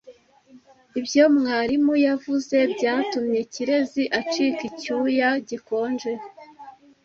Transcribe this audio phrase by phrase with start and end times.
[0.99, 6.11] Ibyo mwarimu yavuze byatumye Kirezi acika icyuya gikonje.